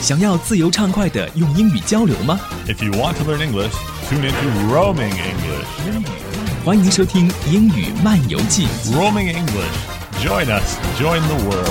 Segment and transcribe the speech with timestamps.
[0.00, 2.38] 想要自由畅快的用英语交流吗？
[2.66, 3.72] If you want to learn English,
[4.08, 5.66] tune into Roaming English.
[6.64, 8.66] 欢迎收听《英语漫游记》。
[8.92, 9.74] Roaming English.
[10.22, 10.76] Join us.
[11.00, 11.70] Join the world.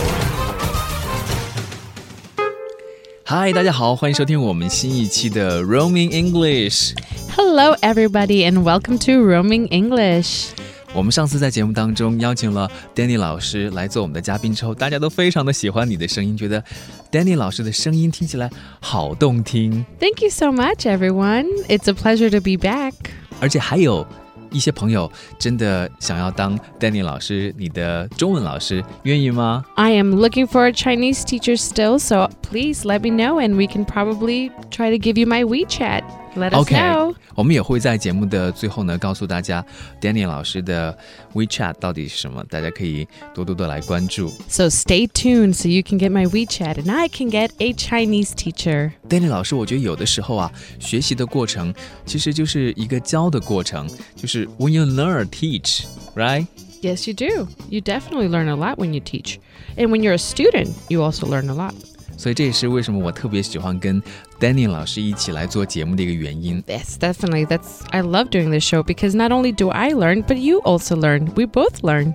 [3.24, 6.94] 嗨，大家好，欢迎收听我们新一期的 Roaming English。
[7.36, 10.50] Hello, everybody, and welcome to Roaming English.
[10.94, 16.64] 我们上次在节目当中邀请了 Danny 老师来做我们的嘉宾之后，大家都非常的喜欢你的声音，觉得
[17.12, 21.48] Danny 老师的声音听起来好动听， Thank you so much, everyone.
[21.68, 22.94] It's a pleasure to be back.
[23.42, 24.06] 而且还有
[24.52, 29.66] 一些朋友真的想要当 Danny 老师你的中文老师，愿意吗？
[29.76, 33.68] I am looking for a Chinese teacher still, so please let me know, and we
[33.68, 36.04] can probably try to give you my WeChat.
[36.36, 37.16] Let us OK， know.
[37.34, 39.66] 我们也会在节目的最后呢，告诉大家
[40.02, 40.98] Danny 老师的
[41.34, 44.30] WeChat 到底是什么，大家可以多多的来关注。
[44.50, 48.32] So stay tuned so you can get my WeChat, and I can get a Chinese
[48.32, 48.92] teacher.
[49.08, 51.74] Danny 老师，我觉得有的时候啊，学习的过程
[52.06, 53.88] 其实就是一个教的过程，
[54.18, 56.46] 就是 when you learn, teach, right？
[56.82, 57.48] Yes, you do.
[57.70, 59.38] You definitely learn a lot when you teach.
[59.78, 61.74] And when you're a student, you also learn a lot.
[62.20, 64.02] 所以这也是为什么我特别喜欢跟
[64.40, 66.62] Danny 老师一起来做节目的一个原因。
[66.64, 67.46] Yes, definitely.
[67.46, 70.96] That's I love doing this show because not only do I learn, but you also
[70.96, 71.28] learn.
[71.36, 72.14] We both learn.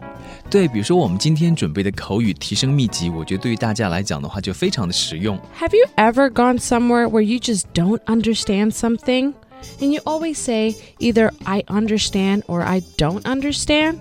[0.48, 5.38] 对，比如说我们今天准备的口语提升秘籍，我觉得对于大家来讲的话就非常的实用。
[5.58, 9.34] Have you ever gone somewhere where you just don't understand something?
[9.80, 13.98] And you always say either I understand or I don't understand?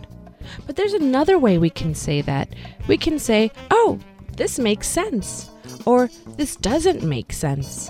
[0.65, 2.47] But there's another way we can say that.
[2.87, 3.99] We can say, oh,
[4.37, 5.49] this makes sense.
[5.85, 7.89] Or this doesn't make sense.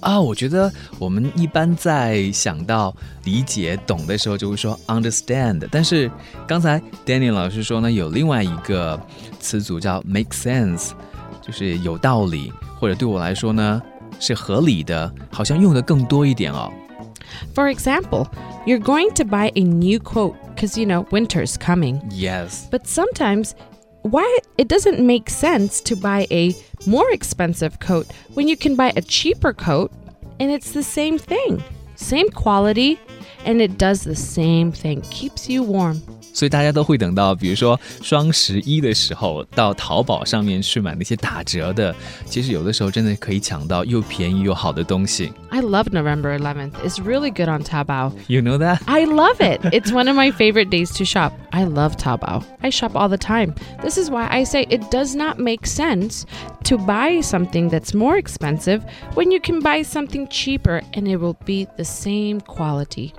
[0.00, 5.66] 啊，我觉得我们一般在想到理解、懂的时候，就会说 understand。
[5.70, 6.10] 但是
[6.46, 9.00] 刚才 Danny 老师说呢，有另外一个
[9.38, 10.90] 词组叫 make sense，
[11.40, 13.80] 就是有道理，或者对我来说呢
[14.18, 16.70] 是合理的，好像用的更多一点哦。
[17.54, 18.26] For example,
[18.66, 22.00] you're going to buy a new coat because, you know, winter's coming.
[22.10, 23.52] Yes， But sometimes,
[24.11, 28.93] why it doesn't make sense to buy a more expensive coat when you can buy
[28.95, 29.91] a cheaper coat
[30.39, 31.63] and it's the same thing,
[31.95, 32.99] same quality,
[33.45, 36.01] and it does the same thing, keeps you warm.
[36.36, 41.94] 所以大家都会等到，比如说双十一的时候，到淘宝上面去买那些打折的。
[42.24, 45.32] 其实有的时候真的可以抢到又便宜又好的东西。
[45.50, 46.72] I love November 11th.
[46.84, 48.12] It's really good on Taobao.
[48.26, 48.80] You know that？
[48.86, 49.60] I love it.
[49.72, 51.32] It's one of my favorite days to shop.
[51.50, 52.42] I love Taobao.
[52.62, 53.54] I shop all the time.
[53.82, 56.24] This is why I say it does not make sense
[56.64, 58.82] to buy something that's more expensive
[59.14, 63.12] when you can buy something cheaper and it will be the same quality.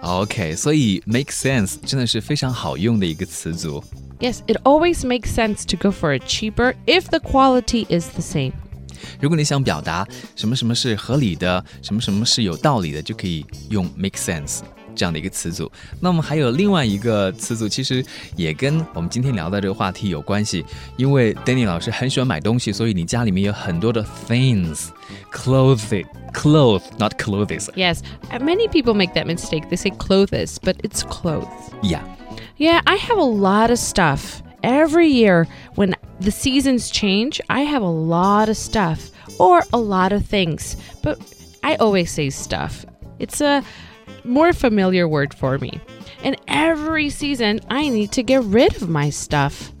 [0.00, 3.82] OK，所以 make sense 真的是非常好用的一个词组。
[4.18, 8.22] Yes, it always makes sense to go for it cheaper if the quality is the
[8.22, 8.52] same.
[9.20, 10.06] 如果你想表达
[10.36, 14.60] 什么什么是合理的，什么什么是有道理的，就可以用 make sense
[14.94, 15.70] 这样的一个词组。
[16.00, 18.04] 那我们还有另外一个词组，其实
[18.36, 20.64] 也跟我们今天聊的这个话题有关系。
[20.96, 27.68] 因为 Danny 老师很喜欢买东西，所以你家里面有很多的 things，clothing。Clothes, not clothes.
[27.74, 29.68] Yes, uh, many people make that mistake.
[29.68, 31.48] They say clothes, but it's clothes.
[31.82, 32.02] Yeah.
[32.56, 34.40] Yeah, I have a lot of stuff.
[34.62, 40.12] Every year when the seasons change, I have a lot of stuff or a lot
[40.12, 40.76] of things.
[41.02, 41.18] But
[41.64, 42.86] I always say stuff.
[43.18, 43.64] It's a
[44.24, 45.80] more familiar word for me.
[46.22, 49.72] And every season, I need to get rid of my stuff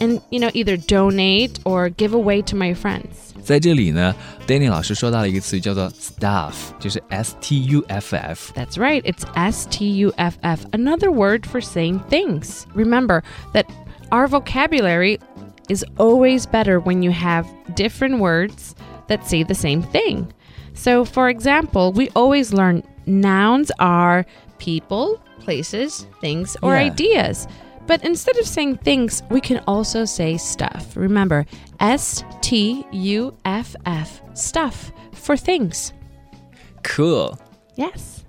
[0.00, 3.32] and, you know, either donate or give away to my friends.
[3.42, 4.14] 在这里呢，
[4.46, 8.52] Danny 老师说到了一个词语叫做 stuff，就是 S T U F F。
[8.54, 12.66] That's right, it's S T U F F, another word for saying things.
[12.74, 13.22] Remember
[13.54, 13.64] that
[14.10, 15.18] our vocabulary
[15.70, 18.74] is always better when you have different words
[19.06, 20.26] that say the same thing.
[20.74, 24.25] So, for example, we always learn nouns are
[24.57, 26.83] people, places, things, or Yeah.
[26.91, 27.47] ideas.
[27.85, 30.95] But instead of saying things, we can also say stuff.
[30.95, 31.45] Remember,
[31.81, 35.91] S T U F F, stuff for things.
[36.83, 38.22] Cool。Yes.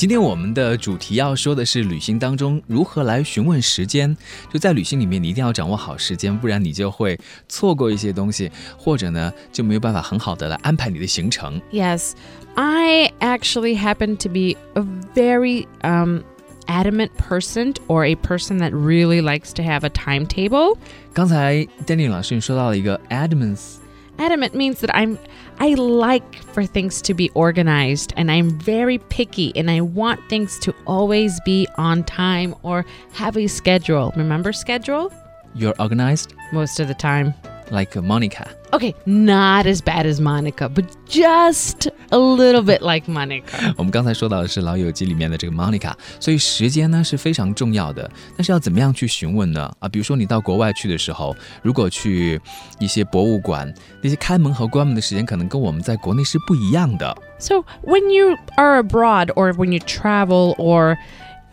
[0.00, 4.14] 今天我们的主题要说的是旅行当中如何来询问时间。
[4.52, 7.18] 就在旅行里面，你一定要掌握好时间，不然你就会
[7.48, 11.60] 错过一些东西，或者呢就没有办法很好的来安排你的行程。
[11.72, 12.12] Yes,
[12.54, 14.84] I actually happen to be a
[15.14, 16.20] very um,
[16.66, 20.76] adamant person or a person that really likes to have a timetable.
[21.14, 23.76] 刚才 Danny 老师你说到了一个 adamance，
[24.21, 25.17] Adamant means that I'm
[25.57, 30.59] I like for things to be organized and I'm very picky and I want things
[30.59, 34.13] to always be on time or have a schedule.
[34.15, 35.11] Remember schedule?
[35.55, 37.33] You're organized Most of the time.
[37.71, 38.55] like Monica.
[38.73, 43.74] Okay, not as bad as Monica, but just a little bit like Monica.
[43.76, 48.10] 我们刚才说到的是《老友记》里面的这个 Monica，所以时间呢是非常重要的。
[48.36, 49.70] 但是要怎么样去询问呢？
[49.78, 52.40] 啊，比如说你到国外去的时候，如果去
[52.78, 53.72] 一些博物馆，
[54.02, 57.16] 那些开门和关门的时间可能跟我们在国内是不一样的。
[57.38, 60.96] So, when you are abroad or when you travel or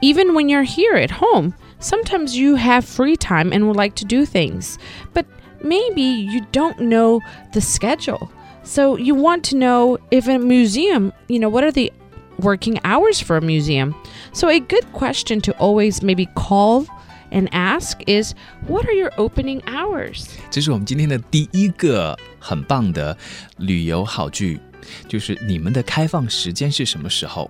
[0.02, 4.06] even when you're here at home, sometimes you have free time and would like to
[4.06, 4.76] do things,
[5.14, 5.26] but
[5.62, 7.20] maybe you don't know
[7.52, 8.30] the schedule.
[8.68, 11.92] So, you want to know if a museum, you know, what are the
[12.40, 13.94] working hours for a museum?
[14.32, 16.86] So, a good question to always maybe call
[17.32, 18.34] and ask is
[18.68, 20.28] what are your opening hours?
[20.50, 23.18] 这是我们今天的第一个很棒的
[23.58, 24.60] 旅游好句，
[25.08, 27.50] 就是你们的开放时间是什么时候？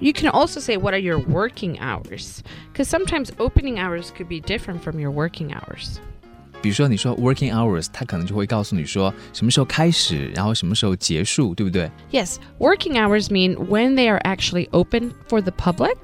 [0.00, 2.40] You can also say, What are your working hours?
[2.72, 5.98] Because sometimes opening hours could be different from your working hours.
[6.62, 11.90] 比如说你说 working hours，他可能就会告诉你说什么时候开始，然后什么时候结束，对不对？
[12.10, 15.96] Yes, working hours mean when they are actually open for the public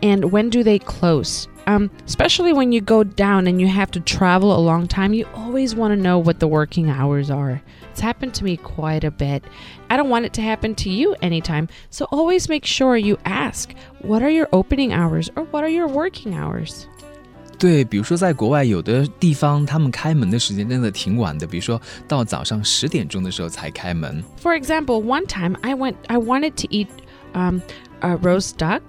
[0.00, 1.46] and when do they close.
[1.66, 5.26] Um, especially when you go down and you have to travel a long time, you
[5.34, 7.62] always want to know what the working hours are.
[7.90, 9.44] It's happened to me quite a bit.
[9.88, 13.74] I don't want it to happen to you anytime, so always make sure you ask
[14.02, 16.86] what are your opening hours or what are your working hours?
[17.58, 24.22] 对，比如说在国外有的地方，他们开门的时间真的挺晚的，比如说到早上十点钟的时候才开门。
[24.42, 26.88] For example, one time I went, I wanted to eat
[27.32, 27.62] um,
[28.00, 28.82] a roast duck,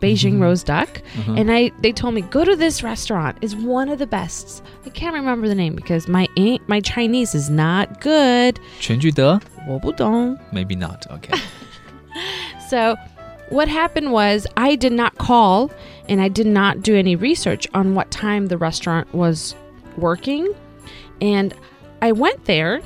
[0.00, 0.88] Beijing roast duck,
[1.28, 3.36] and I they told me go to this restaurant.
[3.42, 4.62] It's one of the best.
[4.84, 8.56] I can't remember the name because my Eng- my Chinese is not good.
[8.80, 10.36] 全聚德我不懂.
[10.52, 11.30] maybe not OK。
[12.68, 12.96] So,
[13.50, 15.70] what happened was I did not call
[16.09, 19.55] and I did not do any research on what time the restaurant was
[19.97, 20.53] working.
[21.21, 21.53] And
[22.01, 22.81] I went there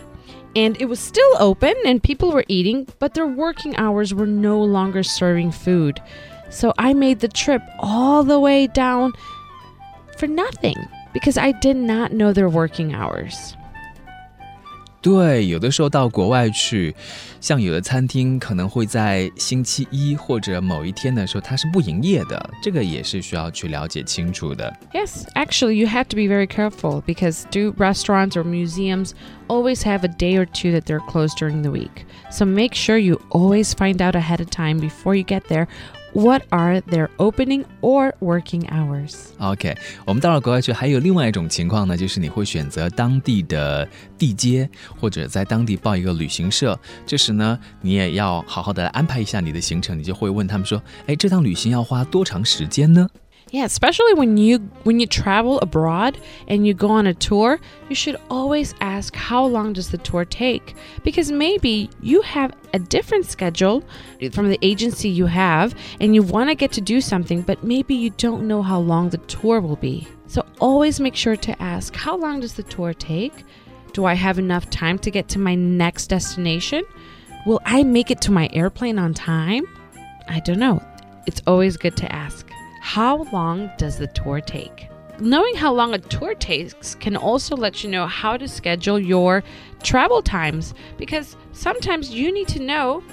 [0.56, 4.62] and it was still open and people were eating, but their working hours were no
[4.62, 6.02] longer serving food.
[6.50, 9.14] So I made the trip all the way down
[10.18, 10.78] for nothing
[11.14, 13.56] because I did not know their working hours.
[15.05, 16.95] 对，有的时候到国外去，
[17.41, 24.71] 像有的餐厅可能会在星期一或者某一天的时候它是不营业的，这个也是需要去了解清楚的。
[24.93, 29.13] Yes, actually, you have to be very careful because do restaurants or museums
[29.49, 32.05] always have a day or two that they're closed during the week.
[32.31, 35.67] So make sure you always find out ahead of time before you get there
[36.16, 39.28] what are their opening or working hours.
[39.38, 39.76] OK，
[40.06, 44.68] 我们到了国外去，还有另外一种情况呢，就是你会选择当地的地接，
[45.00, 46.80] 或者在当地报一个旅行社。
[47.06, 53.08] 这时呢，你也要好好的安排一下你的行程，你就会问他们说：“哎，这趟旅行要花多长时间呢？”
[53.52, 57.60] Yeah, especially when you when you travel abroad and you go on a tour,
[57.90, 60.76] you should always ask how long does the tour take?
[61.04, 63.84] Because maybe you have a different schedule
[64.34, 67.94] from the agency you have and you want to get to do something, but maybe
[67.94, 70.08] you don't know how long the tour will be.
[70.28, 73.44] So always make sure to ask how long does the tour take?
[73.94, 76.84] Do I have enough time to get to my next destination?
[77.46, 79.66] Will I make it to my airplane on time?
[80.28, 80.84] I don't know.
[81.28, 82.50] It's always good to ask.
[82.86, 84.90] How long does the tour take?
[85.20, 89.44] Knowing how long a tour takes can also let you know how to schedule your
[89.82, 93.04] travel times because sometimes you need to know,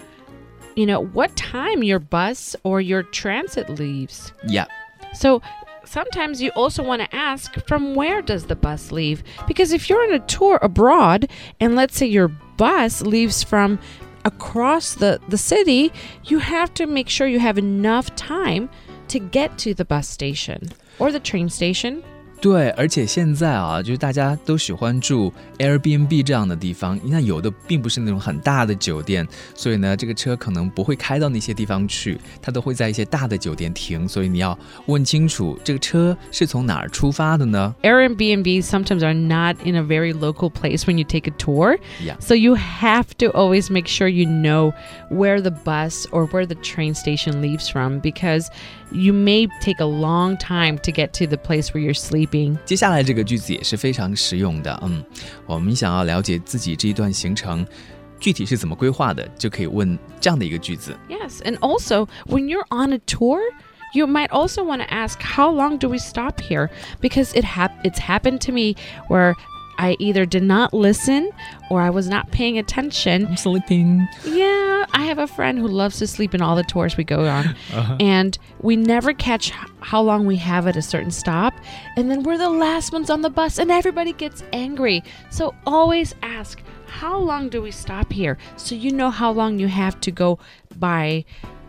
[0.77, 4.35] you know, what time your bus or your transit leaves.
[4.47, 5.41] Yeah，So
[5.87, 9.25] sometimes you also want to ask from where does the bus leave?
[9.49, 11.31] Because if you're on a tour abroad
[11.61, 13.79] and let's say your bus leaves from
[14.27, 15.91] across the, the city,
[16.25, 18.69] you have to make sure you have enough time
[19.12, 20.60] to get to the bus station
[20.98, 22.02] or the train station.
[22.40, 34.56] 对，而且现在啊，就是大家都喜欢住 Airbnb 这样的地方，那有的并不是那种很大的酒店，所以呢，这个车可能不会开到那些地方去，它都会在一些大的酒店停，所以你要
[34.86, 37.74] 问清楚这个车是从哪儿出发的呢？
[37.82, 41.80] Airbnbs sometimes are not in a very local place when you take a tour.
[42.00, 42.18] Yeah.
[42.20, 44.74] So you have to always make sure you know
[45.10, 48.52] where the bus or where the train station leaves from because
[48.92, 52.58] you may take a long time to get to the place where you're sleeping.
[52.66, 55.04] 接下来这个句子也是非常实用的，嗯，
[55.46, 57.66] 我们想要了解自己这一段行程
[58.20, 60.98] 具体是怎么规划的，就可以问这样的一个句子。
[61.10, 63.40] Yes, and also when you're on a tour,
[63.94, 66.70] you might also want to ask how long do we stop here
[67.02, 68.76] because it hap- it's happened to me
[69.08, 69.34] where
[69.79, 71.31] I either did not listen
[71.71, 73.27] or I was not paying attention.
[73.27, 74.07] I'm sleeping.
[74.25, 77.27] Yeah, I have a friend who loves to sleep in all the tours we go
[77.27, 77.47] on.
[77.73, 77.97] Uh-huh.
[78.01, 79.51] And we never catch
[79.81, 81.55] how long we have at a certain stop.
[81.97, 85.03] And then we're the last ones on the bus and everybody gets angry.
[85.31, 88.37] So always ask, how long do we stop here?
[88.57, 90.39] So you know how long you have to go
[90.79, 91.25] buy,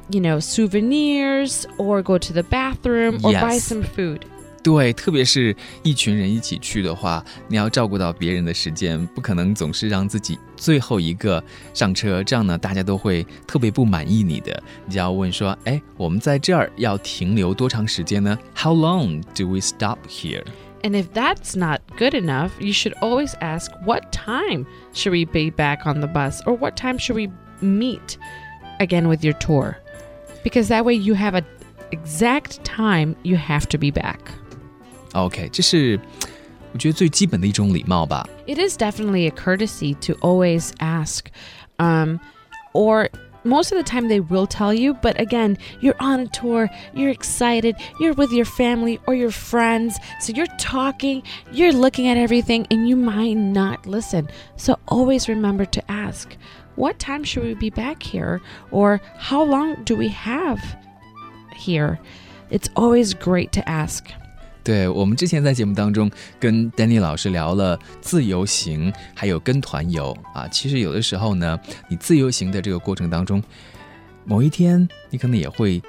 [0.09, 4.25] you know, souvenirs or go to the bathroom or buy some food.
[4.62, 14.62] 对，特别是一群人一起去的话，你要照顾到别人的时间，不可能总是让自己最后一个上车，这样呢，大家都会特别不满意你的。
[14.84, 18.36] 你就要问说，哎，我们在这儿要停留多长时间呢？
[18.54, 20.44] How long do we stop here？
[20.82, 25.50] And if that's not good enough, you should always ask what time should we be
[25.50, 27.30] back on the bus or what time should we
[27.64, 28.18] meet
[28.80, 29.76] again with your tour?
[30.44, 31.42] Because that way you have a
[31.90, 34.18] exact time you have to be back.
[35.12, 35.98] OK，这是
[36.72, 38.28] 我觉得最基本的一种礼貌吧。
[38.46, 41.26] It is definitely a courtesy to always ask.
[41.78, 42.20] Um,
[42.72, 43.08] or
[43.44, 47.10] most of the time they will tell you, but again, you're on a tour, you're
[47.10, 52.66] excited, you're with your family or your friends, so you're talking, you're looking at everything,
[52.70, 54.28] and you might not listen.
[54.56, 56.36] So always remember to ask,
[56.76, 58.40] what time should we be back here?
[58.70, 60.60] Or how long do we have
[61.56, 61.98] here?
[62.50, 64.10] It's always great to ask.
[64.62, 70.46] 对我们之前在节目当中跟 Danny 老师聊了自由行，还有跟团游啊。
[70.48, 73.42] 其实有的时候呢，你自由行的这个过程当中，
[74.24, 75.80] 某一天你可能也会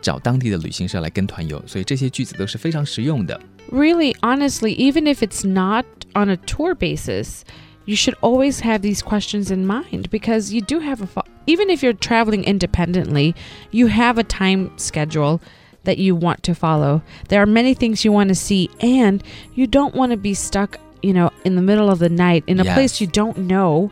[0.00, 3.40] 找当地的旅行社来跟团游，所以这些句子都是非常实用的。
[3.72, 7.42] really honestly even if it's not on a tour basis
[7.84, 11.68] you should always have these questions in mind because you do have a fo- even
[11.68, 13.34] if you're traveling independently
[13.70, 15.40] you have a time schedule
[15.84, 19.22] that you want to follow there are many things you want to see and
[19.54, 22.60] you don't want to be stuck you know in the middle of the night in
[22.60, 22.74] a Yes.
[22.74, 23.90] place you don't know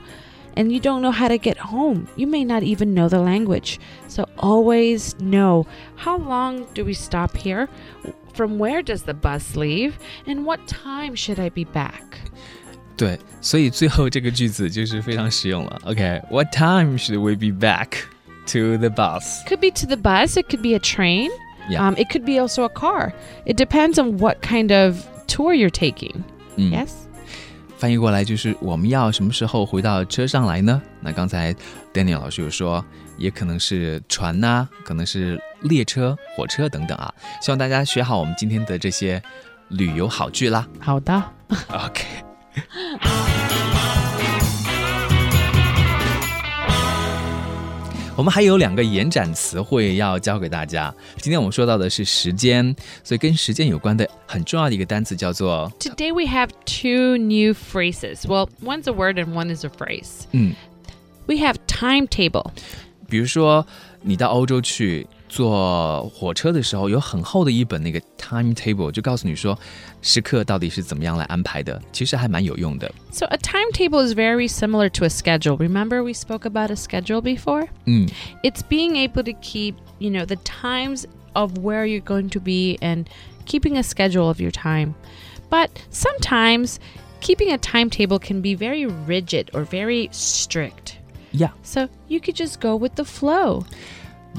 [0.56, 2.08] and you don't know how to get home.
[2.16, 3.78] You may not even know the language.
[4.08, 7.68] So always know how long do we stop here?
[8.34, 10.00] From where does the bus leave?
[10.26, 12.02] And what time should I be back?
[12.96, 15.80] 对，所以最后这个句子就是非常实用了。
[15.84, 17.90] OK，What、time should we be back
[18.46, 19.44] to the bus？
[19.46, 21.30] Could be to the bus, it could be a train,
[21.68, 21.86] Yeah.
[21.86, 23.12] um, it could be also a car.
[23.44, 24.96] It depends on what kind of
[25.26, 26.22] tour you're taking.
[26.56, 26.90] 嗯 Yes?
[27.76, 30.82] 翻译过来就是我们要什么时候回到车上来呢？
[31.00, 31.54] 那刚才
[31.92, 32.84] Danny 老师有说，
[33.16, 37.14] 也可能是船呐、可能是列车、火车等等啊。
[37.40, 39.22] 希望大家学好我们今天的这些
[39.68, 40.66] 旅游好句啦。
[40.80, 41.22] 好的。
[41.68, 43.41] OK。
[48.15, 50.93] 我们还有两个延展词汇要教给大家。
[51.17, 58.27] 今天我们说到的是时间，所以跟时间有关的很重要的一个单词叫做 Today we have two new phrases.
[58.27, 60.25] Well, one's a word and one is a phrase.
[60.31, 60.53] 嗯
[61.25, 62.51] ，We have timetable.
[63.09, 63.65] 比如说
[64.03, 69.58] 你到欧洲去坐火车的时候，有很厚的一本那个 timetable，就告诉你说
[70.00, 72.90] 时刻到底是怎么样来安排的，其实还蛮有用的。
[73.12, 75.56] So a timetable is very similar to a schedule.
[75.58, 77.68] Remember we spoke about a schedule before?
[77.84, 78.08] 嗯，
[78.42, 82.78] It's being able to keep, you know, the times of where you're going to be
[82.80, 83.04] and
[83.44, 84.94] keeping a schedule of your time.
[85.50, 86.76] But sometimes
[87.20, 90.96] keeping a timetable can be very rigid or very strict.
[91.32, 93.64] 呀 So you could just go with the flow.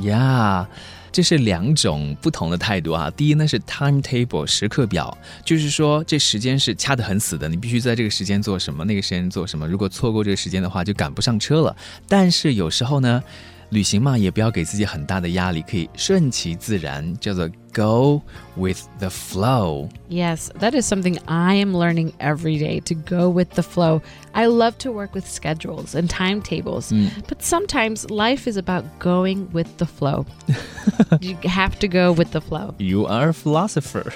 [0.03, 0.69] 呀。
[1.13, 3.09] 这是两种不同的态度啊。
[3.17, 9.65] 第一呢是 timetable 时刻表，就是说这时间是掐得很死的，你必须在这个时间做什么，那个时间做什么。
[9.69, 11.77] 如果错过这个时间的话，就赶不上车了。
[12.09, 13.23] 但是有时候呢，
[13.70, 18.20] 旅行嘛，也不要给自己很大的压力，可以顺其自然，叫做 go
[18.56, 19.88] with the flow。
[20.10, 24.02] Yes, that is something I am learning every day to go with the flow.
[24.34, 26.92] I love to work with schedules and timetables,
[27.28, 30.26] but sometimes life is about going with the flow.
[31.22, 32.74] you have to go with the flow.
[32.80, 34.14] You are a philosopher.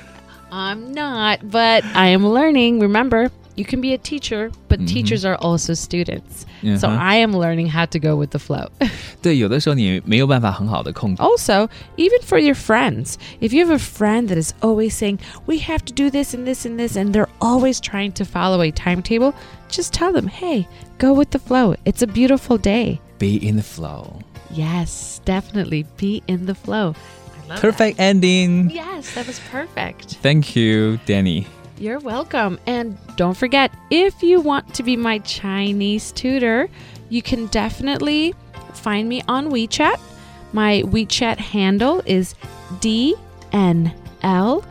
[0.51, 2.79] I'm not, but I am learning.
[2.79, 6.46] Remember, you can be a teacher, but teachers are also students.
[6.79, 6.98] So Uh-huh.
[7.00, 8.67] I am learning how to go with the flow.
[9.22, 11.22] 对，有的时候你没有办法很好的控制。
[11.22, 15.58] also, even for your friends, if you have a friend that is always saying, we
[15.60, 18.72] have to do this and this and this, and they're always trying to follow a
[18.72, 19.34] timetable,
[19.70, 20.65] just tell them, hey,
[20.98, 21.75] go with the flow.
[21.86, 23.00] It's a beautiful day.
[23.20, 24.20] Be in the flow.
[24.50, 26.96] Yes, definitely be in the flow.
[27.46, 28.67] I love Perfect ending.
[28.70, 28.74] that.
[28.75, 30.17] Yes, that was perfect.
[30.24, 31.46] Thank you, Danny.
[31.79, 32.60] You're welcome.
[32.65, 36.70] And don't forget, if you want to be my Chinese tutor,
[37.10, 38.36] you can definitely
[38.74, 39.98] find me on WeChat.
[40.53, 42.36] My WeChat handle is
[42.79, 43.15] D
[43.51, 43.91] N
[44.22, 44.63] L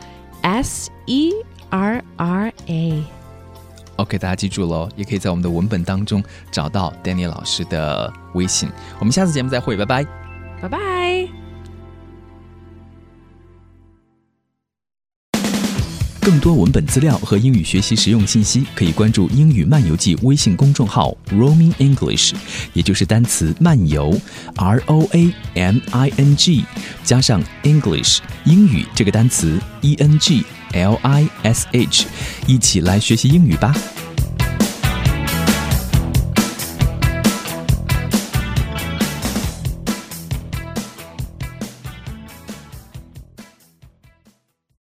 [0.43, 1.33] S E
[1.71, 3.03] R R A.
[3.97, 8.69] OK，大家记住喽，也可以在我们的文本当中找到 Danny 老师的微信。
[8.97, 10.03] 我们下次节目再会，拜拜。
[10.61, 11.36] Bye bye.
[16.28, 22.34] 更多文本资料和英语学习实用信息，可以关注“英语漫游记”微信公众号 “Roaming English”，
[22.74, 24.14] 也就是单词“漫游
[24.56, 26.66] ”（R O A M I N G）
[27.02, 30.44] 加上 English 英语这个单词 E N G
[30.74, 32.04] L I S H，
[32.46, 33.74] 一起来学习英语吧。